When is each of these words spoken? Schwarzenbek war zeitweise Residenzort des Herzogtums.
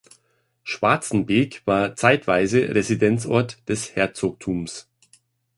Schwarzenbek 0.63 1.61
war 1.65 1.95
zeitweise 1.95 2.73
Residenzort 2.73 3.59
des 3.69 3.95
Herzogtums. 3.95 4.87